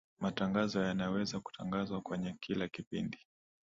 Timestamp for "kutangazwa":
1.39-2.01